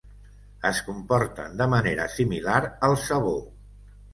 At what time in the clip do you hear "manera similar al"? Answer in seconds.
1.75-2.99